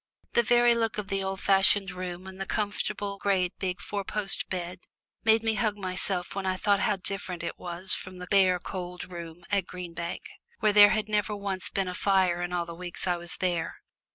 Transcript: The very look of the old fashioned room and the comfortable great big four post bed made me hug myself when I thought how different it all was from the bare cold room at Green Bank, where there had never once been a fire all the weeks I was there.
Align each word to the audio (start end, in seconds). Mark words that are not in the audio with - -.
The 0.33 0.41
very 0.41 0.73
look 0.73 0.97
of 0.97 1.09
the 1.09 1.21
old 1.23 1.41
fashioned 1.41 1.91
room 1.91 2.25
and 2.25 2.41
the 2.41 2.47
comfortable 2.47 3.19
great 3.19 3.53
big 3.59 3.79
four 3.79 4.03
post 4.03 4.49
bed 4.49 4.79
made 5.23 5.43
me 5.43 5.53
hug 5.53 5.77
myself 5.77 6.33
when 6.33 6.43
I 6.47 6.55
thought 6.57 6.79
how 6.79 6.95
different 6.95 7.43
it 7.43 7.53
all 7.55 7.65
was 7.67 7.93
from 7.93 8.17
the 8.17 8.25
bare 8.25 8.57
cold 8.57 9.11
room 9.11 9.45
at 9.51 9.67
Green 9.67 9.93
Bank, 9.93 10.23
where 10.59 10.73
there 10.73 10.89
had 10.89 11.07
never 11.07 11.35
once 11.35 11.69
been 11.69 11.87
a 11.87 11.93
fire 11.93 12.41
all 12.51 12.65
the 12.65 12.73
weeks 12.73 13.05
I 13.05 13.15
was 13.17 13.35
there. 13.35 13.75